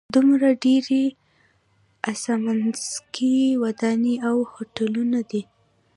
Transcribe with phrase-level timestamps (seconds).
[0.15, 1.03] دومره ډېرې
[2.11, 5.41] اسمانڅکي ودانۍ او هوټلونه دي.